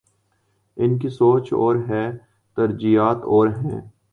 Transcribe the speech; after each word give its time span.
ان 0.77 0.97
کی 0.99 1.09
سوچ 1.09 1.53
اور 1.53 1.75
ہے، 1.89 2.05
ترجیحات 2.57 3.17
اور 3.17 3.47
ہیں۔ 3.47 3.81